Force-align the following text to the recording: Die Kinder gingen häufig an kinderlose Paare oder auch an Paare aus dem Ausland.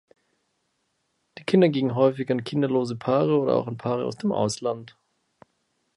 Die 1.37 1.43
Kinder 1.43 1.69
gingen 1.69 1.93
häufig 1.93 2.31
an 2.31 2.43
kinderlose 2.43 2.95
Paare 2.95 3.39
oder 3.39 3.53
auch 3.55 3.67
an 3.67 3.77
Paare 3.77 4.03
aus 4.05 4.17
dem 4.17 4.31
Ausland. 4.31 4.97